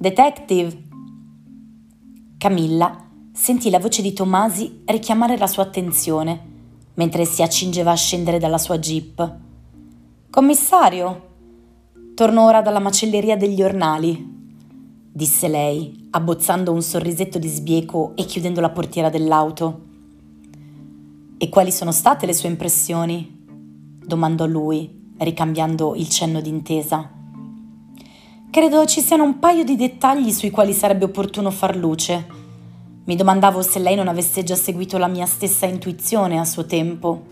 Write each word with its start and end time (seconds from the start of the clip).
Detective! 0.00 0.84
Camilla 2.38 3.04
sentì 3.32 3.68
la 3.68 3.80
voce 3.80 4.00
di 4.00 4.12
Tomasi 4.12 4.82
richiamare 4.84 5.36
la 5.36 5.48
sua 5.48 5.64
attenzione 5.64 6.40
mentre 6.94 7.24
si 7.24 7.42
accingeva 7.42 7.90
a 7.90 7.96
scendere 7.96 8.38
dalla 8.38 8.58
sua 8.58 8.78
jeep. 8.78 9.38
Commissario! 10.30 11.30
Torno 12.14 12.44
ora 12.44 12.62
dalla 12.62 12.78
macelleria 12.78 13.36
degli 13.36 13.60
ornali, 13.60 14.24
disse 15.12 15.48
lei, 15.48 16.06
abbozzando 16.10 16.70
un 16.70 16.82
sorrisetto 16.82 17.40
di 17.40 17.48
sbieco 17.48 18.12
e 18.14 18.24
chiudendo 18.24 18.60
la 18.60 18.70
portiera 18.70 19.10
dell'auto. 19.10 19.80
E 21.38 21.48
quali 21.48 21.72
sono 21.72 21.90
state 21.90 22.24
le 22.24 22.34
sue 22.34 22.48
impressioni? 22.48 23.46
domandò 24.06 24.46
lui, 24.46 25.12
ricambiando 25.18 25.96
il 25.96 26.08
cenno 26.08 26.40
d'intesa. 26.40 27.17
Credo 28.50 28.86
ci 28.86 29.02
siano 29.02 29.24
un 29.24 29.38
paio 29.38 29.62
di 29.62 29.76
dettagli 29.76 30.32
sui 30.32 30.50
quali 30.50 30.72
sarebbe 30.72 31.04
opportuno 31.04 31.50
far 31.50 31.76
luce. 31.76 32.26
Mi 33.04 33.14
domandavo 33.14 33.60
se 33.60 33.78
lei 33.78 33.94
non 33.94 34.08
avesse 34.08 34.42
già 34.42 34.54
seguito 34.54 34.96
la 34.96 35.06
mia 35.06 35.26
stessa 35.26 35.66
intuizione 35.66 36.38
a 36.38 36.46
suo 36.46 36.64
tempo. 36.64 37.26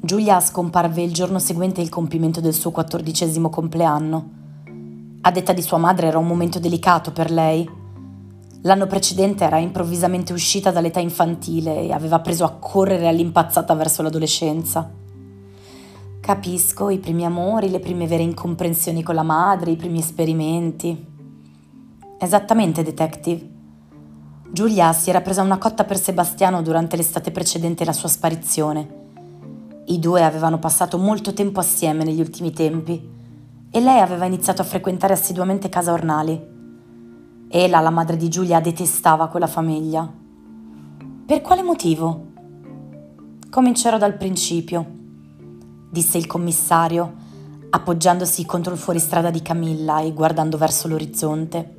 Giulia 0.00 0.40
scomparve 0.40 1.02
il 1.02 1.12
giorno 1.12 1.38
seguente 1.38 1.82
il 1.82 1.90
compimento 1.90 2.40
del 2.40 2.54
suo 2.54 2.70
quattordicesimo 2.70 3.50
compleanno. 3.50 4.30
A 5.20 5.30
detta 5.30 5.52
di 5.52 5.62
sua 5.62 5.76
madre 5.76 6.06
era 6.06 6.16
un 6.16 6.26
momento 6.26 6.58
delicato 6.58 7.12
per 7.12 7.30
lei. 7.30 7.68
L'anno 8.62 8.86
precedente 8.86 9.44
era 9.44 9.58
improvvisamente 9.58 10.32
uscita 10.32 10.70
dall'età 10.70 11.00
infantile 11.00 11.82
e 11.82 11.92
aveva 11.92 12.20
preso 12.20 12.44
a 12.44 12.52
correre 12.58 13.06
all'impazzata 13.06 13.74
verso 13.74 14.00
l'adolescenza. 14.00 14.90
Capisco 16.28 16.90
i 16.90 16.98
primi 16.98 17.24
amori, 17.24 17.70
le 17.70 17.80
prime 17.80 18.06
vere 18.06 18.22
incomprensioni 18.22 19.02
con 19.02 19.14
la 19.14 19.22
madre, 19.22 19.70
i 19.70 19.76
primi 19.76 20.00
esperimenti. 20.00 21.06
Esattamente, 22.18 22.82
detective. 22.82 23.48
Giulia 24.50 24.92
si 24.92 25.08
era 25.08 25.22
presa 25.22 25.40
una 25.40 25.56
cotta 25.56 25.84
per 25.84 25.98
Sebastiano 25.98 26.60
durante 26.60 26.96
l'estate 26.98 27.30
precedente 27.30 27.86
la 27.86 27.94
sua 27.94 28.10
sparizione. 28.10 29.06
I 29.86 29.98
due 29.98 30.22
avevano 30.22 30.58
passato 30.58 30.98
molto 30.98 31.32
tempo 31.32 31.60
assieme 31.60 32.04
negli 32.04 32.20
ultimi 32.20 32.52
tempi 32.52 33.08
e 33.70 33.80
lei 33.80 33.98
aveva 33.98 34.26
iniziato 34.26 34.60
a 34.60 34.66
frequentare 34.66 35.14
assiduamente 35.14 35.70
casa 35.70 35.94
Ornali. 35.94 36.38
Ela, 37.48 37.80
la 37.80 37.88
madre 37.88 38.18
di 38.18 38.28
Giulia, 38.28 38.60
detestava 38.60 39.28
quella 39.28 39.46
famiglia. 39.46 40.06
Per 41.24 41.40
quale 41.40 41.62
motivo? 41.62 42.26
Comincerò 43.48 43.96
dal 43.96 44.18
principio 44.18 44.96
disse 45.90 46.18
il 46.18 46.26
commissario, 46.26 47.14
appoggiandosi 47.70 48.44
contro 48.44 48.72
il 48.72 48.78
fuoristrada 48.78 49.30
di 49.30 49.42
Camilla 49.42 50.00
e 50.00 50.12
guardando 50.12 50.56
verso 50.56 50.88
l'orizzonte. 50.88 51.76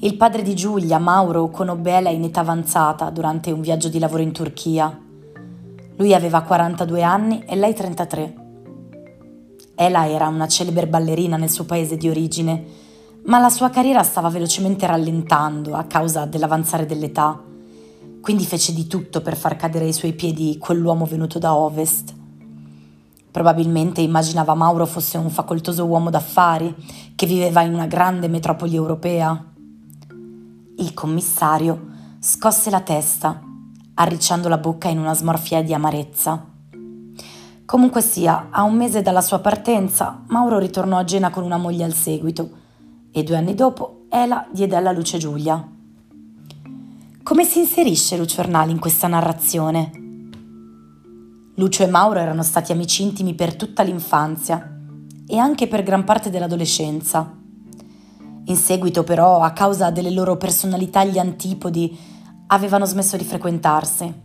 Il 0.00 0.16
padre 0.16 0.42
di 0.42 0.54
Giulia, 0.54 0.98
Mauro, 0.98 1.48
conobbe 1.50 1.90
Ela 1.90 2.10
in 2.10 2.22
età 2.22 2.40
avanzata 2.40 3.10
durante 3.10 3.50
un 3.50 3.60
viaggio 3.60 3.88
di 3.88 3.98
lavoro 3.98 4.22
in 4.22 4.32
Turchia. 4.32 4.96
Lui 5.96 6.14
aveva 6.14 6.42
42 6.42 7.02
anni 7.02 7.44
e 7.44 7.56
lei 7.56 7.74
33. 7.74 8.34
Ela 9.74 10.08
era 10.08 10.28
una 10.28 10.46
celebre 10.46 10.86
ballerina 10.86 11.36
nel 11.36 11.50
suo 11.50 11.64
paese 11.64 11.96
di 11.96 12.08
origine, 12.08 12.64
ma 13.24 13.38
la 13.40 13.50
sua 13.50 13.70
carriera 13.70 14.02
stava 14.02 14.28
velocemente 14.28 14.86
rallentando 14.86 15.74
a 15.74 15.84
causa 15.84 16.26
dell'avanzare 16.26 16.86
dell'età 16.86 17.46
quindi 18.20 18.44
fece 18.44 18.72
di 18.72 18.86
tutto 18.86 19.20
per 19.20 19.36
far 19.36 19.56
cadere 19.56 19.86
ai 19.86 19.92
suoi 19.92 20.12
piedi 20.12 20.58
quell'uomo 20.58 21.04
venuto 21.04 21.38
da 21.38 21.54
ovest. 21.54 22.14
Probabilmente 23.30 24.00
immaginava 24.00 24.54
Mauro 24.54 24.86
fosse 24.86 25.18
un 25.18 25.30
facoltoso 25.30 25.84
uomo 25.84 26.10
d'affari 26.10 26.74
che 27.14 27.26
viveva 27.26 27.62
in 27.62 27.74
una 27.74 27.86
grande 27.86 28.28
metropoli 28.28 28.74
europea. 28.74 29.44
Il 30.76 30.94
commissario 30.94 31.86
scosse 32.18 32.70
la 32.70 32.80
testa, 32.80 33.40
arricciando 33.94 34.48
la 34.48 34.58
bocca 34.58 34.88
in 34.88 34.98
una 34.98 35.14
smorfia 35.14 35.62
di 35.62 35.74
amarezza. 35.74 36.44
Comunque 37.64 38.00
sia, 38.00 38.48
a 38.50 38.62
un 38.62 38.76
mese 38.76 39.02
dalla 39.02 39.20
sua 39.20 39.40
partenza, 39.40 40.22
Mauro 40.28 40.58
ritornò 40.58 40.96
a 40.96 41.04
Gena 41.04 41.30
con 41.30 41.44
una 41.44 41.58
moglie 41.58 41.84
al 41.84 41.92
seguito 41.92 42.50
e 43.12 43.22
due 43.22 43.36
anni 43.36 43.54
dopo 43.54 44.06
Ela 44.08 44.48
diede 44.50 44.74
alla 44.74 44.92
luce 44.92 45.18
Giulia. 45.18 45.76
Come 47.28 47.44
si 47.44 47.58
inserisce 47.58 48.16
Lucio 48.16 48.40
Ornali 48.40 48.70
in 48.70 48.78
questa 48.78 49.06
narrazione? 49.06 49.90
Lucio 51.56 51.82
e 51.82 51.86
Mauro 51.86 52.20
erano 52.20 52.42
stati 52.42 52.72
amici 52.72 53.02
intimi 53.02 53.34
per 53.34 53.54
tutta 53.54 53.82
l'infanzia 53.82 54.78
e 55.26 55.36
anche 55.36 55.68
per 55.68 55.82
gran 55.82 56.04
parte 56.04 56.30
dell'adolescenza. 56.30 57.30
In 58.46 58.56
seguito 58.56 59.04
però, 59.04 59.42
a 59.42 59.50
causa 59.50 59.90
delle 59.90 60.10
loro 60.10 60.38
personalità 60.38 61.00
agli 61.00 61.18
antipodi, 61.18 61.94
avevano 62.46 62.86
smesso 62.86 63.18
di 63.18 63.24
frequentarsi. 63.24 64.22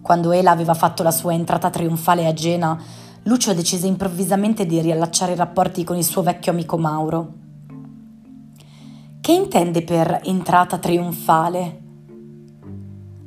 Quando 0.00 0.30
Ela 0.30 0.52
aveva 0.52 0.74
fatto 0.74 1.02
la 1.02 1.10
sua 1.10 1.32
entrata 1.32 1.70
trionfale 1.70 2.28
a 2.28 2.32
Gena, 2.32 2.80
Lucio 3.24 3.52
decise 3.52 3.88
improvvisamente 3.88 4.64
di 4.64 4.80
riallacciare 4.80 5.32
i 5.32 5.36
rapporti 5.36 5.82
con 5.82 5.96
il 5.96 6.04
suo 6.04 6.22
vecchio 6.22 6.52
amico 6.52 6.78
Mauro. 6.78 7.49
Che 9.22 9.32
intende 9.32 9.82
per 9.82 10.22
entrata 10.24 10.78
trionfale? 10.78 11.80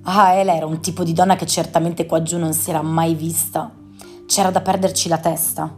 Ah, 0.01 0.33
Ela 0.33 0.55
era 0.55 0.65
un 0.65 0.79
tipo 0.81 1.03
di 1.03 1.13
donna 1.13 1.35
che 1.35 1.45
certamente 1.45 2.07
qua 2.07 2.23
giù 2.23 2.39
non 2.39 2.51
si 2.53 2.71
era 2.71 2.81
mai 2.81 3.13
vista. 3.13 3.71
C'era 4.25 4.49
da 4.49 4.61
perderci 4.61 5.07
la 5.07 5.19
testa. 5.19 5.71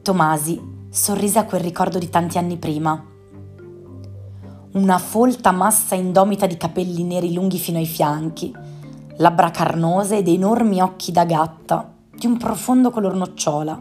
Tomasi 0.00 0.86
sorrise 0.88 1.38
a 1.38 1.44
quel 1.44 1.60
ricordo 1.60 1.98
di 1.98 2.08
tanti 2.08 2.38
anni 2.38 2.56
prima. 2.56 3.04
Una 4.72 4.98
folta 4.98 5.52
massa 5.52 5.94
indomita 5.94 6.46
di 6.46 6.56
capelli 6.56 7.02
neri 7.02 7.34
lunghi 7.34 7.58
fino 7.58 7.76
ai 7.76 7.86
fianchi, 7.86 8.52
labbra 9.18 9.50
carnose 9.50 10.16
ed 10.16 10.28
enormi 10.28 10.80
occhi 10.80 11.12
da 11.12 11.26
gatta, 11.26 11.92
di 12.10 12.24
un 12.24 12.38
profondo 12.38 12.90
color 12.90 13.14
nocciola. 13.14 13.76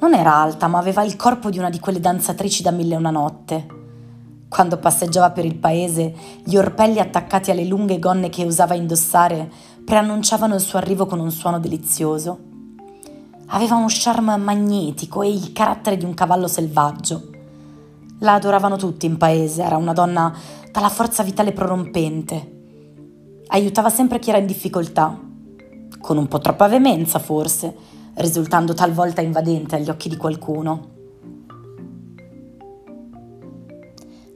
Non 0.00 0.14
era 0.14 0.34
alta, 0.34 0.68
ma 0.68 0.78
aveva 0.78 1.04
il 1.04 1.16
corpo 1.16 1.50
di 1.50 1.58
una 1.58 1.70
di 1.70 1.78
quelle 1.78 2.00
danzatrici 2.00 2.62
da 2.62 2.70
mille 2.70 2.94
e 2.94 2.98
una 2.98 3.10
notte 3.10 3.73
quando 4.54 4.76
passeggiava 4.76 5.32
per 5.32 5.44
il 5.44 5.56
paese, 5.56 6.14
gli 6.44 6.56
orpelli 6.56 7.00
attaccati 7.00 7.50
alle 7.50 7.64
lunghe 7.64 7.98
gonne 7.98 8.28
che 8.28 8.44
usava 8.44 8.74
indossare 8.74 9.50
preannunciavano 9.84 10.54
il 10.54 10.60
suo 10.60 10.78
arrivo 10.78 11.06
con 11.06 11.18
un 11.18 11.32
suono 11.32 11.58
delizioso. 11.58 12.38
Aveva 13.46 13.74
uno 13.74 13.88
charme 13.88 14.36
magnetico 14.36 15.22
e 15.22 15.30
il 15.30 15.52
carattere 15.52 15.96
di 15.96 16.04
un 16.04 16.14
cavallo 16.14 16.46
selvaggio. 16.46 17.30
La 18.20 18.34
adoravano 18.34 18.76
tutti 18.76 19.06
in 19.06 19.16
paese, 19.16 19.64
era 19.64 19.76
una 19.76 19.92
donna 19.92 20.32
dalla 20.70 20.88
forza 20.88 21.24
vitale 21.24 21.50
prorompente. 21.50 22.52
Aiutava 23.48 23.90
sempre 23.90 24.20
chi 24.20 24.28
era 24.28 24.38
in 24.38 24.46
difficoltà, 24.46 25.18
con 26.00 26.16
un 26.16 26.28
po' 26.28 26.38
troppa 26.38 26.68
veemenza 26.68 27.18
forse, 27.18 27.74
risultando 28.14 28.72
talvolta 28.72 29.20
invadente 29.20 29.74
agli 29.74 29.90
occhi 29.90 30.08
di 30.08 30.16
qualcuno. 30.16 30.93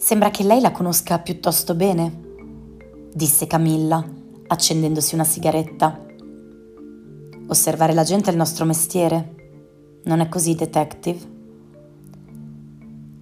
Sembra 0.09 0.31
che 0.31 0.43
lei 0.43 0.63
la 0.63 0.73
conosca 0.73 1.19
piuttosto 1.19 1.75
bene, 1.75 2.21
disse 3.13 3.47
Camilla, 3.47 4.03
accendendosi 4.47 5.15
una 5.15 5.25
sigaretta. 5.25 6.03
Osservare 7.47 7.93
la 7.93 8.05
gente 8.05 8.31
è 8.31 8.33
il 8.33 8.39
nostro 8.39 8.65
mestiere. 8.65 9.35
Non 10.05 10.21
è 10.21 10.31
così, 10.31 10.55
detective? 10.55 11.19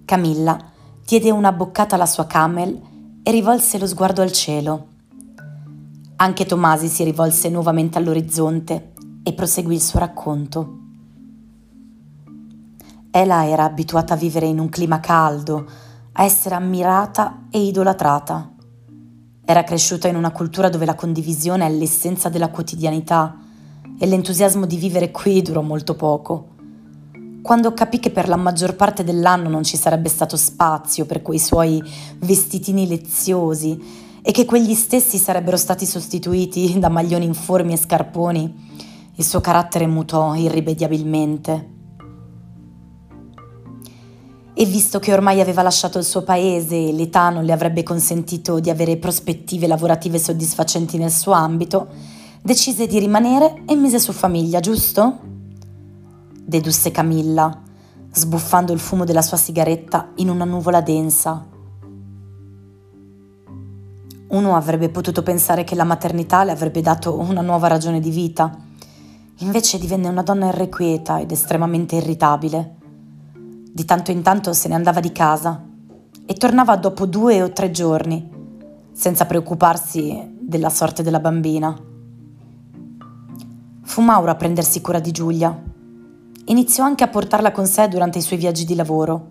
Camilla 0.05 0.57
diede 1.03 1.29
una 1.29 1.51
boccata 1.51 1.95
alla 1.95 2.05
sua 2.05 2.25
camel 2.25 2.81
e 3.21 3.31
rivolse 3.31 3.77
lo 3.77 3.85
sguardo 3.85 4.21
al 4.21 4.31
cielo. 4.31 4.87
Anche 6.15 6.45
Tomasi 6.45 6.87
si 6.87 7.03
rivolse 7.03 7.49
nuovamente 7.49 7.97
all'orizzonte 7.97 8.93
e 9.23 9.33
proseguì 9.33 9.75
il 9.75 9.81
suo 9.81 9.99
racconto. 9.99 10.77
Ela 13.11 13.45
era 13.45 13.65
abituata 13.65 14.13
a 14.13 14.17
vivere 14.17 14.45
in 14.45 14.59
un 14.59 14.69
clima 14.69 15.01
caldo, 15.01 15.86
a 16.19 16.23
essere 16.23 16.55
ammirata 16.55 17.43
e 17.51 17.61
idolatrata. 17.63 18.51
Era 19.45 19.63
cresciuta 19.63 20.07
in 20.07 20.15
una 20.15 20.31
cultura 20.31 20.67
dove 20.67 20.85
la 20.85 20.95
condivisione 20.95 21.65
è 21.65 21.69
l'essenza 21.69 22.27
della 22.27 22.49
quotidianità 22.49 23.37
e 23.99 24.05
l'entusiasmo 24.07 24.65
di 24.65 24.77
vivere 24.77 25.11
qui 25.11 25.43
durò 25.43 25.61
molto 25.61 25.95
poco. 25.95 26.55
Quando 27.43 27.71
capì 27.73 27.99
che 27.99 28.09
per 28.09 28.29
la 28.29 28.35
maggior 28.35 28.75
parte 28.75 29.03
dell'anno 29.03 29.47
non 29.47 29.63
ci 29.63 29.77
sarebbe 29.77 30.09
stato 30.09 30.37
spazio 30.37 31.05
per 31.05 31.21
quei 31.21 31.39
suoi 31.39 31.81
vestitini 32.17 32.87
leziosi 32.87 34.19
e 34.23 34.31
che 34.31 34.45
quegli 34.45 34.73
stessi 34.73 35.19
sarebbero 35.19 35.55
stati 35.55 35.85
sostituiti 35.85 36.79
da 36.79 36.89
maglioni 36.89 37.25
informi 37.25 37.73
e 37.73 37.77
scarponi, 37.77 38.69
il 39.13 39.23
suo 39.23 39.39
carattere 39.39 39.85
mutò 39.85 40.33
irrimediabilmente 40.33 41.75
e 44.59 44.65
visto 44.65 44.97
che 44.97 45.13
ormai 45.13 45.39
aveva 45.39 45.61
lasciato 45.61 45.99
il 45.99 46.03
suo 46.03 46.23
paese 46.23 46.87
e 46.87 46.91
l'età 46.91 47.29
non 47.29 47.43
le 47.43 47.51
avrebbe 47.51 47.83
consentito 47.83 48.59
di 48.59 48.71
avere 48.71 48.97
prospettive 48.97 49.67
lavorative 49.67 50.17
soddisfacenti 50.17 50.97
nel 50.97 51.11
suo 51.11 51.33
ambito, 51.33 51.89
decise 52.41 52.87
di 52.87 52.97
rimanere 52.97 53.61
e 53.67 53.75
mise 53.75 53.99
su 53.99 54.11
famiglia, 54.13 54.59
giusto? 54.59 55.19
dedusse 56.43 56.89
Camilla, 56.89 57.61
sbuffando 58.11 58.73
il 58.73 58.79
fumo 58.79 59.03
della 59.03 59.21
sua 59.21 59.37
sigaretta 59.37 60.13
in 60.15 60.29
una 60.29 60.45
nuvola 60.45 60.81
densa. 60.81 61.45
Uno 64.29 64.55
avrebbe 64.55 64.89
potuto 64.89 65.21
pensare 65.21 65.63
che 65.65 65.75
la 65.75 65.83
maternità 65.83 66.43
le 66.43 66.51
avrebbe 66.51 66.81
dato 66.81 67.19
una 67.19 67.41
nuova 67.41 67.67
ragione 67.67 67.99
di 67.99 68.09
vita. 68.09 68.57
Invece 69.39 69.77
divenne 69.77 70.07
una 70.07 70.23
donna 70.23 70.47
irrequieta 70.47 71.19
ed 71.19 71.31
estremamente 71.31 71.97
irritabile. 71.97 72.76
Di 73.77 73.85
tanto 73.85 74.09
in 74.09 74.23
tanto 74.23 74.53
se 74.53 74.67
ne 74.69 74.73
andava 74.73 74.99
di 74.99 75.11
casa 75.11 75.63
e 76.25 76.33
tornava 76.33 76.77
dopo 76.77 77.05
due 77.05 77.43
o 77.43 77.51
tre 77.51 77.69
giorni, 77.69 78.27
senza 78.91 79.27
preoccuparsi 79.27 80.35
della 80.39 80.71
sorte 80.71 81.03
della 81.03 81.19
bambina. 81.19 81.77
Fu 83.83 84.01
Mauro 84.01 84.31
a 84.31 84.35
prendersi 84.35 84.81
cura 84.81 84.99
di 84.99 85.11
Giulia. 85.11 85.55
Iniziò 86.45 86.85
anche 86.85 87.03
a 87.03 87.07
portarla 87.07 87.51
con 87.51 87.67
sé 87.67 87.87
durante 87.87 88.17
i 88.17 88.21
suoi 88.21 88.39
viaggi 88.39 88.65
di 88.65 88.73
lavoro. 88.73 89.27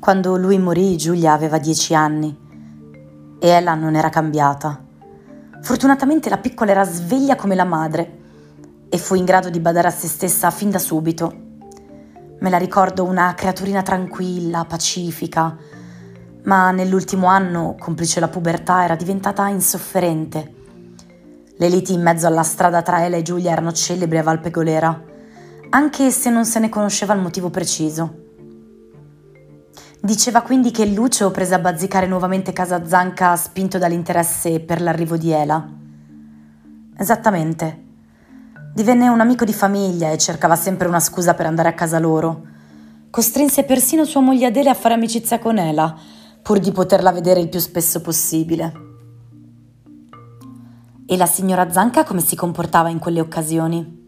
Quando 0.00 0.38
lui 0.38 0.56
morì, 0.56 0.96
Giulia 0.96 1.34
aveva 1.34 1.58
dieci 1.58 1.94
anni 1.94 2.34
e 3.38 3.48
ella 3.48 3.74
non 3.74 3.96
era 3.96 4.08
cambiata. 4.08 4.82
Fortunatamente 5.60 6.30
la 6.30 6.38
piccola 6.38 6.70
era 6.70 6.84
sveglia 6.84 7.36
come 7.36 7.54
la 7.54 7.64
madre 7.64 8.22
e 8.94 8.98
fu 8.98 9.16
in 9.16 9.24
grado 9.24 9.50
di 9.50 9.58
badare 9.58 9.88
a 9.88 9.90
se 9.90 10.06
stessa 10.06 10.52
fin 10.52 10.70
da 10.70 10.78
subito. 10.78 11.32
Me 12.38 12.48
la 12.48 12.58
ricordo 12.58 13.02
una 13.02 13.34
creaturina 13.34 13.82
tranquilla, 13.82 14.66
pacifica, 14.66 15.56
ma 16.44 16.70
nell'ultimo 16.70 17.26
anno, 17.26 17.74
complice 17.76 18.20
la 18.20 18.28
pubertà, 18.28 18.84
era 18.84 18.94
diventata 18.94 19.48
insofferente. 19.48 20.54
Le 21.56 21.68
liti 21.68 21.92
in 21.92 22.02
mezzo 22.02 22.28
alla 22.28 22.44
strada 22.44 22.82
tra 22.82 23.04
Ela 23.04 23.16
e 23.16 23.22
Giulia 23.22 23.50
erano 23.50 23.72
celebri 23.72 24.18
a 24.18 24.22
Valpegolera, 24.22 25.02
anche 25.70 26.12
se 26.12 26.30
non 26.30 26.44
se 26.44 26.60
ne 26.60 26.68
conosceva 26.68 27.14
il 27.14 27.20
motivo 27.20 27.50
preciso. 27.50 28.14
Diceva 30.00 30.42
quindi 30.42 30.70
che 30.70 30.86
Lucio 30.86 31.32
prese 31.32 31.54
a 31.54 31.58
bazzicare 31.58 32.06
nuovamente 32.06 32.52
casa 32.52 32.86
Zanca 32.86 33.34
spinto 33.34 33.76
dall'interesse 33.76 34.60
per 34.60 34.80
l'arrivo 34.80 35.16
di 35.16 35.32
Ela. 35.32 35.68
Esattamente. 36.96 37.83
Divenne 38.74 39.06
un 39.06 39.20
amico 39.20 39.44
di 39.44 39.52
famiglia 39.52 40.10
e 40.10 40.18
cercava 40.18 40.56
sempre 40.56 40.88
una 40.88 40.98
scusa 40.98 41.34
per 41.34 41.46
andare 41.46 41.68
a 41.68 41.74
casa 41.74 42.00
loro. 42.00 42.42
Costrinse 43.08 43.62
persino 43.62 44.04
sua 44.04 44.20
moglie 44.20 44.46
Adele 44.46 44.68
a 44.68 44.74
fare 44.74 44.94
amicizia 44.94 45.38
con 45.38 45.58
Ela, 45.58 45.96
pur 46.42 46.58
di 46.58 46.72
poterla 46.72 47.12
vedere 47.12 47.38
il 47.38 47.48
più 47.48 47.60
spesso 47.60 48.00
possibile. 48.00 48.72
E 51.06 51.16
la 51.16 51.26
signora 51.26 51.70
Zanca 51.70 52.02
come 52.02 52.20
si 52.20 52.34
comportava 52.34 52.88
in 52.88 52.98
quelle 52.98 53.20
occasioni? 53.20 54.02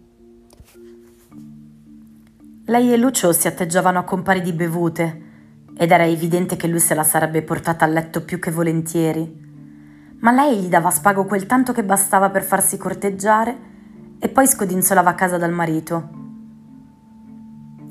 Lei 2.64 2.92
e 2.92 2.96
Lucio 2.96 3.32
si 3.32 3.46
atteggiavano 3.46 4.00
a 4.00 4.04
compari 4.04 4.40
di 4.40 4.52
bevute 4.52 5.22
ed 5.76 5.92
era 5.92 6.06
evidente 6.06 6.56
che 6.56 6.66
lui 6.66 6.80
se 6.80 6.96
la 6.96 7.04
sarebbe 7.04 7.42
portata 7.42 7.84
a 7.84 7.88
letto 7.88 8.24
più 8.24 8.40
che 8.40 8.50
volentieri. 8.50 9.44
Ma 10.18 10.32
lei 10.32 10.58
gli 10.62 10.68
dava 10.68 10.90
spago 10.90 11.24
quel 11.24 11.46
tanto 11.46 11.72
che 11.72 11.84
bastava 11.84 12.30
per 12.30 12.42
farsi 12.42 12.76
corteggiare 12.76 13.74
e 14.18 14.28
poi 14.28 14.46
scodinzolava 14.46 15.10
a 15.10 15.14
casa 15.14 15.38
dal 15.38 15.52
marito. 15.52 16.08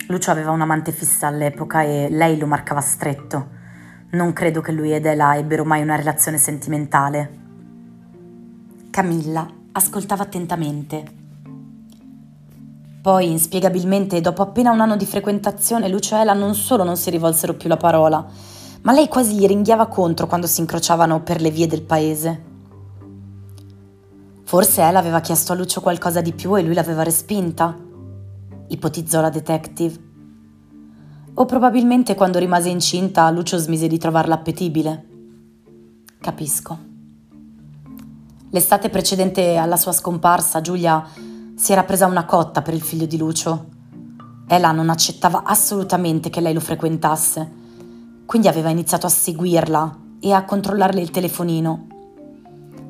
Lucio 0.08 0.32
aveva 0.32 0.52
un 0.52 0.62
amante 0.62 0.92
fissa 0.92 1.28
all'epoca 1.28 1.82
e 1.82 2.08
lei 2.10 2.38
lo 2.38 2.48
marcava 2.48 2.82
stretto. 2.82 3.48
Non 4.12 4.34
credo 4.34 4.62
che 4.62 4.72
lui 4.72 4.94
ed 4.94 5.06
Ela 5.06 5.38
ebbero 5.38 5.66
mai 5.66 5.82
una 5.82 5.96
relazione 5.96 6.38
sentimentale. 6.38 7.44
Camilla 8.92 9.48
ascoltava 9.72 10.24
attentamente 10.24 11.24
poi, 13.06 13.30
inspiegabilmente, 13.30 14.20
dopo 14.20 14.42
appena 14.42 14.72
un 14.72 14.82
anno 14.82 14.96
di 14.96 15.06
frequentazione, 15.06 15.88
Lucio 15.88 16.16
e 16.16 16.22
Ela 16.22 16.34
non 16.34 16.56
solo 16.56 16.84
non 16.84 16.98
si 16.98 17.12
rivolsero 17.12 17.54
più 17.54 17.70
la 17.70 17.78
parola, 17.78 18.26
ma 18.82 18.92
lei 18.94 19.08
quasi 19.08 19.46
ringhiava 19.46 19.86
contro 19.86 20.26
quando 20.26 20.48
si 20.48 20.62
incrociavano 20.62 21.22
per 21.22 21.40
le 21.40 21.52
vie 21.52 21.68
del 21.68 21.84
paese. 21.84 22.55
Forse 24.46 24.82
Ela 24.82 25.00
aveva 25.00 25.22
chiesto 25.22 25.54
a 25.54 25.56
Lucio 25.56 25.82
qualcosa 25.82 26.22
di 26.22 26.32
più 26.32 26.56
e 26.56 26.62
lui 26.62 26.76
l'aveva 26.76 27.02
respinta, 27.02 27.76
ipotizzò 28.68 29.20
la 29.20 29.32
detective. 29.32 30.00
O 31.34 31.46
probabilmente 31.46 32.14
quando 32.14 32.38
rimase 32.38 32.70
incinta 32.70 33.30
Lucio 33.32 33.58
smise 33.58 33.88
di 33.88 33.98
trovarla 33.98 34.36
appetibile. 34.36 35.06
Capisco. 36.20 36.78
L'estate 38.52 38.90
precedente 38.90 39.58
alla 39.58 39.78
sua 39.78 39.92
scomparsa, 39.92 40.62
Giulia 40.62 41.04
si 41.56 41.72
era 41.72 41.84
presa 41.84 42.06
una 42.06 42.26
cotta 42.26 42.62
per 42.62 42.76
il 42.76 42.84
figlio 42.84 43.08
di 43.08 43.18
Lucio. 43.18 43.66
Ella 44.48 44.72
non 44.72 44.92
accettava 44.92 45.42
assolutamente 45.44 46.30
che 46.30 46.40
lei 46.40 46.54
lo 46.54 46.60
frequentasse, 46.60 47.52
quindi 48.28 48.48
aveva 48.48 48.70
iniziato 48.70 49.08
a 49.08 49.10
seguirla 49.10 49.98
e 50.20 50.32
a 50.34 50.46
controllarle 50.46 51.02
il 51.02 51.10
telefonino. 51.10 51.88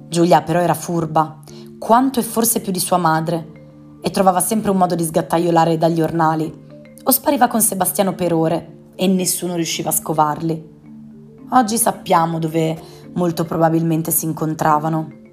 Giulia 0.08 0.44
però 0.44 0.60
era 0.60 0.74
furba, 0.74 1.42
quanto 1.78 2.20
e 2.20 2.24
forse 2.24 2.62
più 2.62 2.72
di 2.72 2.80
sua 2.80 2.98
madre, 2.98 3.54
e 4.02 4.12
trovava 4.12 4.40
sempre 4.40 4.72
un 4.72 4.78
modo 4.78 4.96
di 4.96 5.04
sgattaiolare 5.04 5.78
dagli 5.78 6.02
ornali, 6.02 6.64
o 7.04 7.12
spariva 7.12 7.48
con 7.48 7.62
Sebastiano 7.62 8.14
per 8.14 8.34
ore 8.34 8.92
e 8.96 9.08
nessuno 9.08 9.56
riusciva 9.56 9.90
a 9.90 9.94
scovarli. 9.94 10.74
Oggi 11.50 11.78
sappiamo 11.78 12.40
dove 12.40 12.80
molto 13.14 13.46
probabilmente 13.46 14.12
si 14.12 14.26
incontravano. 14.26 15.24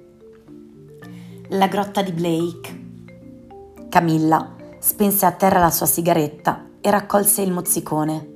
La 1.49 1.67
grotta 1.67 2.01
di 2.01 2.11
Blake 2.11 2.81
Camilla 3.89 4.55
spense 4.79 5.27
a 5.27 5.31
terra 5.31 5.59
la 5.59 5.69
sua 5.69 5.85
sigaretta 5.85 6.65
e 6.81 6.89
raccolse 6.89 7.43
il 7.43 7.51
mozzicone. 7.51 8.27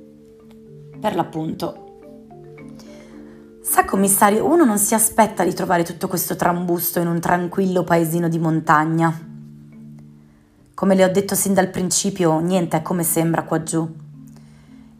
Per 1.00 1.16
l'appunto. 1.16 1.87
Sa, 3.70 3.84
commissario, 3.84 4.46
uno 4.46 4.64
non 4.64 4.78
si 4.78 4.94
aspetta 4.94 5.44
di 5.44 5.52
trovare 5.52 5.82
tutto 5.82 6.08
questo 6.08 6.36
trambusto 6.36 7.00
in 7.00 7.06
un 7.06 7.20
tranquillo 7.20 7.84
paesino 7.84 8.26
di 8.26 8.38
montagna. 8.38 9.12
Come 10.72 10.94
le 10.94 11.04
ho 11.04 11.10
detto 11.10 11.34
sin 11.34 11.52
dal 11.52 11.68
principio, 11.68 12.38
niente 12.38 12.78
è 12.78 12.82
come 12.82 13.02
sembra 13.02 13.42
qua 13.42 13.62
giù. 13.62 13.86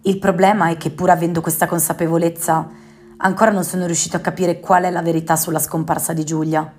Il 0.03 0.19
problema 0.19 0.69
è 0.69 0.77
che 0.77 0.91
pur 0.91 1.09
avendo 1.09 1.41
questa 1.41 1.67
consapevolezza, 1.67 2.69
ancora 3.17 3.51
non 3.51 3.65
sono 3.65 3.87
riuscito 3.87 4.19
a 4.19 4.21
capire 4.21 4.61
qual 4.61 4.83
è 4.83 4.91
la 4.91 5.01
verità 5.01 5.35
sulla 5.35 5.61
scomparsa 5.61 6.13
di 6.13 6.25
Giulia. 6.27 6.71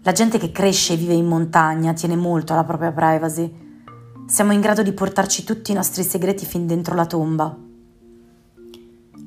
La 0.00 0.12
gente 0.12 0.38
che 0.38 0.50
cresce 0.50 0.94
e 0.94 0.96
vive 0.96 1.12
in 1.12 1.26
montagna 1.26 1.92
tiene 1.92 2.16
molto 2.16 2.54
alla 2.54 2.64
propria 2.64 2.90
privacy. 2.90 3.82
Siamo 4.26 4.52
in 4.52 4.62
grado 4.62 4.82
di 4.82 4.94
portarci 4.94 5.44
tutti 5.44 5.72
i 5.72 5.74
nostri 5.74 6.02
segreti 6.02 6.46
fin 6.46 6.66
dentro 6.66 6.94
la 6.94 7.04
tomba. 7.04 7.66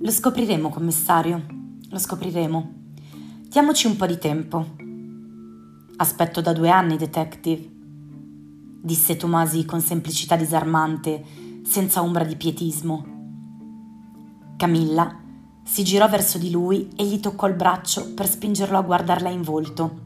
Lo 0.04 0.10
scopriremo, 0.10 0.70
commissario. 0.70 1.46
Lo 1.90 2.00
scopriremo. 2.00 2.74
Diamoci 3.48 3.86
un 3.86 3.96
po' 3.98 4.08
di 4.08 4.18
tempo. 4.18 4.66
Aspetto 5.98 6.42
da 6.42 6.54
due 6.54 6.72
anni, 6.72 6.98
detective, 6.98 7.70
disse 8.82 9.16
Tomasi 9.16 9.64
con 9.64 9.80
semplicità 9.80 10.36
disarmante, 10.36 11.24
senza 11.64 12.02
ombra 12.02 12.24
di 12.24 12.36
pietismo. 12.36 13.06
Camilla 14.58 15.20
si 15.64 15.84
girò 15.84 16.10
verso 16.10 16.40
di 16.40 16.50
lui 16.50 16.90
e 16.96 17.06
gli 17.06 17.20
toccò 17.20 17.48
il 17.48 17.54
braccio 17.54 18.16
per 18.16 18.28
spingerlo 18.28 18.80
a 18.80 18.82
guardarla 18.82 19.30
in 19.30 19.44
volto. 19.44 20.00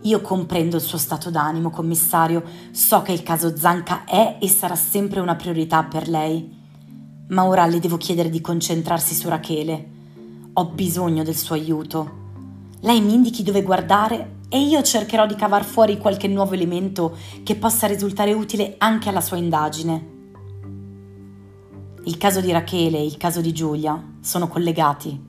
Io 0.00 0.20
comprendo 0.20 0.74
il 0.74 0.82
suo 0.82 0.98
stato 0.98 1.30
d'animo, 1.30 1.70
commissario, 1.70 2.42
so 2.72 3.02
che 3.02 3.12
il 3.12 3.22
caso 3.22 3.56
Zanca 3.56 4.04
è 4.04 4.38
e 4.40 4.48
sarà 4.48 4.74
sempre 4.74 5.20
una 5.20 5.36
priorità 5.36 5.84
per 5.84 6.08
lei. 6.08 6.64
Ma 7.28 7.44
ora 7.44 7.66
le 7.66 7.80
devo 7.80 7.96
chiedere 7.96 8.30
di 8.30 8.40
concentrarsi 8.40 9.14
su 9.14 9.28
Rachele. 9.28 9.90
Ho 10.52 10.66
bisogno 10.66 11.24
del 11.24 11.34
suo 11.34 11.56
aiuto. 11.56 12.24
Lei 12.80 13.00
mi 13.00 13.14
indichi 13.14 13.42
dove 13.42 13.62
guardare 13.62 14.34
e 14.48 14.60
io 14.60 14.80
cercherò 14.82 15.26
di 15.26 15.34
cavar 15.34 15.64
fuori 15.64 15.98
qualche 15.98 16.28
nuovo 16.28 16.54
elemento 16.54 17.16
che 17.42 17.56
possa 17.56 17.88
risultare 17.88 18.32
utile 18.32 18.76
anche 18.78 19.08
alla 19.08 19.20
sua 19.20 19.38
indagine. 19.38 20.14
Il 22.04 22.16
caso 22.16 22.40
di 22.40 22.52
Rachele 22.52 22.98
e 22.98 23.04
il 23.04 23.16
caso 23.16 23.40
di 23.40 23.52
Giulia 23.52 24.00
sono 24.20 24.46
collegati, 24.46 25.20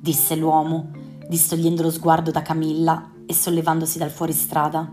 disse 0.00 0.34
l'uomo, 0.34 0.90
distogliendo 1.28 1.82
lo 1.82 1.90
sguardo 1.90 2.32
da 2.32 2.42
Camilla 2.42 3.12
e 3.24 3.32
sollevandosi 3.32 3.98
dal 3.98 4.10
fuoristrada. 4.10 4.92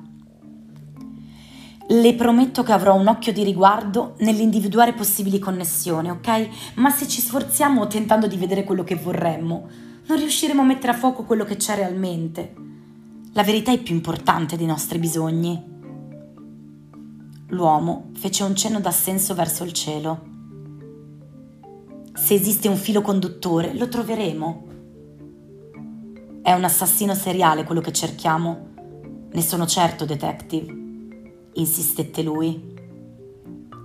Le 1.87 2.15
prometto 2.15 2.63
che 2.63 2.71
avrò 2.71 2.95
un 2.95 3.05
occhio 3.05 3.31
di 3.31 3.43
riguardo 3.43 4.15
nell'individuare 4.19 4.93
possibili 4.93 5.37
connessioni, 5.37 6.09
ok? 6.09 6.73
Ma 6.75 6.89
se 6.89 7.07
ci 7.07 7.21
sforziamo 7.21 7.85
tentando 7.85 8.25
di 8.25 8.37
vedere 8.37 8.63
quello 8.63 8.83
che 8.83 8.95
vorremmo, 8.95 9.67
non 10.07 10.17
riusciremo 10.17 10.63
a 10.63 10.65
mettere 10.65 10.93
a 10.93 10.95
fuoco 10.95 11.25
quello 11.25 11.43
che 11.43 11.57
c'è 11.57 11.75
realmente. 11.75 12.55
La 13.33 13.43
verità 13.43 13.71
è 13.71 13.77
più 13.77 13.93
importante 13.93 14.57
dei 14.57 14.65
nostri 14.65 14.97
bisogni. 14.97 15.63
L'uomo 17.49 18.09
fece 18.15 18.43
un 18.43 18.55
cenno 18.55 18.79
d'assenso 18.79 19.35
verso 19.35 19.63
il 19.63 19.73
cielo. 19.73 20.33
Se 22.15 22.33
esiste 22.33 22.67
un 22.67 22.77
filo 22.77 23.01
conduttore, 23.01 23.75
lo 23.75 23.87
troveremo. 23.87 24.67
È 26.41 26.51
un 26.51 26.63
assassino 26.63 27.13
seriale 27.13 27.63
quello 27.63 27.81
che 27.81 27.91
cerchiamo. 27.91 28.69
Ne 29.31 29.41
sono 29.43 29.67
certo, 29.67 30.05
detective. 30.05 30.84
Insistette 31.55 32.21
lui. 32.21 32.73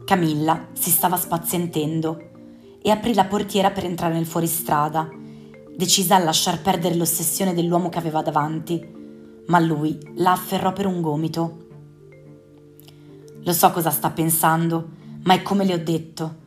Camilla 0.04 0.68
si 0.72 0.90
stava 0.90 1.16
spazientendo 1.16 2.28
e 2.82 2.90
aprì 2.90 3.14
la 3.14 3.26
portiera 3.26 3.70
per 3.70 3.84
entrare 3.84 4.14
nel 4.14 4.26
fuoristrada, 4.26 5.08
decisa 5.76 6.16
a 6.16 6.18
lasciar 6.24 6.60
perdere 6.62 6.94
l'ossessione 6.94 7.54
dell'uomo 7.54 7.88
che 7.88 7.98
aveva 7.98 8.22
davanti, 8.22 8.98
ma 9.46 9.58
lui 9.58 9.98
la 10.16 10.32
afferrò 10.32 10.72
per 10.72 10.86
un 10.86 11.00
gomito. 11.00 11.66
Lo 13.42 13.52
so 13.52 13.70
cosa 13.70 13.90
sta 13.90 14.10
pensando, 14.10 14.88
ma 15.22 15.34
è 15.34 15.42
come 15.42 15.64
le 15.64 15.74
ho 15.74 15.78
detto. 15.78 16.38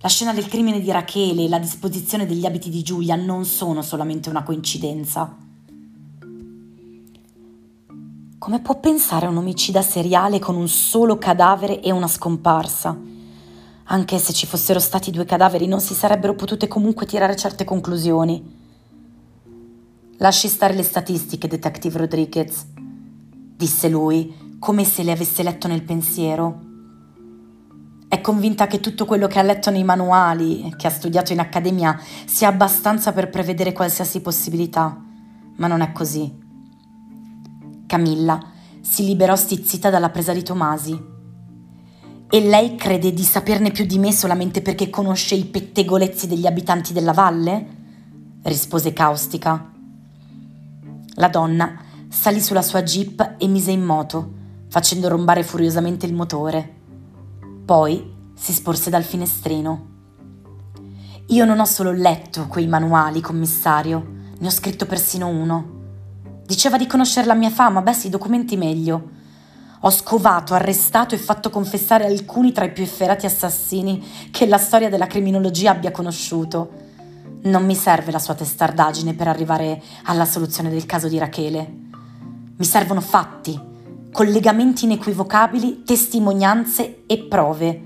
La 0.00 0.08
scena 0.08 0.32
del 0.32 0.46
crimine 0.46 0.80
di 0.80 0.90
Rachele 0.90 1.44
e 1.44 1.48
la 1.48 1.58
disposizione 1.58 2.26
degli 2.26 2.46
abiti 2.46 2.70
di 2.70 2.82
Giulia 2.82 3.16
non 3.16 3.44
sono 3.44 3.82
solamente 3.82 4.28
una 4.28 4.44
coincidenza. 4.44 5.47
Come 8.48 8.60
può 8.62 8.80
pensare 8.80 9.26
a 9.26 9.28
un 9.28 9.36
omicida 9.36 9.82
seriale 9.82 10.38
con 10.38 10.56
un 10.56 10.68
solo 10.68 11.18
cadavere 11.18 11.82
e 11.82 11.90
una 11.90 12.08
scomparsa? 12.08 12.98
Anche 13.84 14.18
se 14.18 14.32
ci 14.32 14.46
fossero 14.46 14.78
stati 14.78 15.10
due 15.10 15.26
cadaveri 15.26 15.66
non 15.66 15.82
si 15.82 15.92
sarebbero 15.92 16.34
potute 16.34 16.66
comunque 16.66 17.04
tirare 17.04 17.36
certe 17.36 17.64
conclusioni. 17.64 18.42
Lasci 20.16 20.48
stare 20.48 20.72
le 20.72 20.82
statistiche, 20.82 21.46
Detective 21.46 21.98
Rodriguez, 21.98 22.64
disse 23.54 23.90
lui, 23.90 24.56
come 24.58 24.84
se 24.84 25.02
le 25.02 25.12
avesse 25.12 25.42
letto 25.42 25.68
nel 25.68 25.82
pensiero. 25.82 26.58
È 28.08 28.18
convinta 28.22 28.66
che 28.66 28.80
tutto 28.80 29.04
quello 29.04 29.26
che 29.26 29.38
ha 29.38 29.42
letto 29.42 29.70
nei 29.70 29.84
manuali, 29.84 30.72
che 30.78 30.86
ha 30.86 30.90
studiato 30.90 31.34
in 31.34 31.40
accademia, 31.40 32.00
sia 32.24 32.48
abbastanza 32.48 33.12
per 33.12 33.28
prevedere 33.28 33.72
qualsiasi 33.72 34.22
possibilità, 34.22 34.98
ma 35.56 35.66
non 35.66 35.82
è 35.82 35.92
così. 35.92 36.46
Camilla 37.88 38.38
si 38.82 39.06
liberò 39.06 39.34
stizzita 39.34 39.88
dalla 39.88 40.10
presa 40.10 40.34
di 40.34 40.42
Tomasi. 40.42 41.16
E 42.30 42.40
lei 42.40 42.76
crede 42.76 43.14
di 43.14 43.22
saperne 43.22 43.70
più 43.70 43.86
di 43.86 43.98
me 43.98 44.12
solamente 44.12 44.60
perché 44.60 44.90
conosce 44.90 45.34
i 45.34 45.46
pettegolezzi 45.46 46.26
degli 46.26 46.46
abitanti 46.46 46.92
della 46.92 47.12
valle? 47.12 47.76
rispose 48.42 48.92
caustica. 48.92 49.72
La 51.14 51.28
donna 51.28 51.80
salì 52.08 52.40
sulla 52.40 52.60
sua 52.60 52.82
jeep 52.82 53.36
e 53.38 53.48
mise 53.48 53.70
in 53.70 53.82
moto, 53.82 54.32
facendo 54.68 55.08
rombare 55.08 55.42
furiosamente 55.42 56.04
il 56.04 56.14
motore. 56.14 56.74
Poi 57.64 58.14
si 58.34 58.52
sporse 58.52 58.90
dal 58.90 59.02
finestrino. 59.02 59.86
Io 61.28 61.44
non 61.46 61.58
ho 61.58 61.64
solo 61.64 61.92
letto 61.92 62.46
quei 62.48 62.66
manuali, 62.66 63.22
commissario, 63.22 64.06
ne 64.38 64.46
ho 64.46 64.50
scritto 64.50 64.84
persino 64.84 65.28
uno. 65.28 65.76
Diceva 66.48 66.78
di 66.78 66.86
conoscere 66.86 67.26
la 67.26 67.34
mia 67.34 67.50
fama, 67.50 67.82
beh 67.82 67.92
si 67.92 68.08
documenti 68.08 68.56
meglio. 68.56 69.10
Ho 69.80 69.90
scovato, 69.90 70.54
arrestato 70.54 71.14
e 71.14 71.18
fatto 71.18 71.50
confessare 71.50 72.06
alcuni 72.06 72.52
tra 72.52 72.64
i 72.64 72.72
più 72.72 72.82
efferati 72.82 73.26
assassini 73.26 74.02
che 74.30 74.46
la 74.46 74.56
storia 74.56 74.88
della 74.88 75.06
criminologia 75.06 75.72
abbia 75.72 75.90
conosciuto. 75.90 76.70
Non 77.42 77.66
mi 77.66 77.74
serve 77.74 78.12
la 78.12 78.18
sua 78.18 78.32
testardaggine 78.32 79.12
per 79.12 79.28
arrivare 79.28 79.82
alla 80.04 80.24
soluzione 80.24 80.70
del 80.70 80.86
caso 80.86 81.06
di 81.06 81.18
Rachele. 81.18 81.70
Mi 82.56 82.64
servono 82.64 83.02
fatti, 83.02 83.60
collegamenti 84.10 84.86
inequivocabili, 84.86 85.82
testimonianze 85.84 87.02
e 87.04 87.18
prove. 87.24 87.82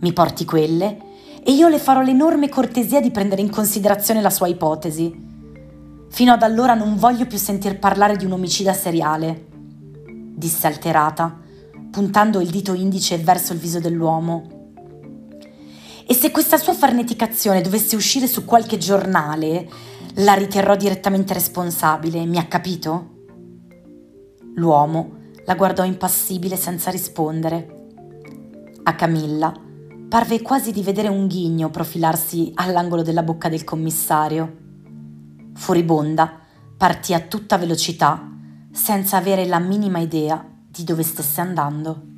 Mi 0.00 0.12
porti 0.14 0.46
quelle 0.46 1.00
e 1.44 1.52
io 1.52 1.68
le 1.68 1.78
farò 1.78 2.00
l'enorme 2.00 2.48
cortesia 2.48 3.02
di 3.02 3.10
prendere 3.10 3.42
in 3.42 3.50
considerazione 3.50 4.22
la 4.22 4.30
sua 4.30 4.48
ipotesi. 4.48 5.32
Fino 6.14 6.30
ad 6.30 6.44
allora 6.44 6.74
non 6.74 6.94
voglio 6.94 7.26
più 7.26 7.38
sentir 7.38 7.80
parlare 7.80 8.14
di 8.14 8.24
un 8.24 8.30
omicida 8.30 8.72
seriale, 8.72 9.46
disse 10.06 10.68
alterata, 10.68 11.40
puntando 11.90 12.40
il 12.40 12.50
dito 12.50 12.72
indice 12.72 13.18
verso 13.18 13.52
il 13.52 13.58
viso 13.58 13.80
dell'uomo. 13.80 14.76
E 16.06 16.14
se 16.14 16.30
questa 16.30 16.56
sua 16.56 16.72
farneticazione 16.72 17.62
dovesse 17.62 17.96
uscire 17.96 18.28
su 18.28 18.44
qualche 18.44 18.78
giornale, 18.78 19.68
la 20.18 20.34
riterrò 20.34 20.76
direttamente 20.76 21.34
responsabile, 21.34 22.24
mi 22.26 22.38
ha 22.38 22.46
capito? 22.46 23.10
L'uomo 24.54 25.16
la 25.44 25.56
guardò 25.56 25.82
impassibile 25.82 26.54
senza 26.54 26.92
rispondere. 26.92 27.88
A 28.84 28.94
Camilla 28.94 29.52
parve 30.08 30.42
quasi 30.42 30.70
di 30.70 30.84
vedere 30.84 31.08
un 31.08 31.26
ghigno 31.26 31.70
profilarsi 31.70 32.52
all'angolo 32.54 33.02
della 33.02 33.24
bocca 33.24 33.48
del 33.48 33.64
commissario. 33.64 34.62
Furibonda, 35.54 36.40
partì 36.76 37.14
a 37.14 37.20
tutta 37.20 37.56
velocità, 37.56 38.30
senza 38.72 39.16
avere 39.16 39.46
la 39.46 39.58
minima 39.58 39.98
idea 39.98 40.44
di 40.68 40.84
dove 40.84 41.02
stesse 41.02 41.40
andando. 41.40 42.13